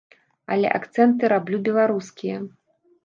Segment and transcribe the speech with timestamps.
[0.53, 2.37] Але акцэнты раблю беларускія.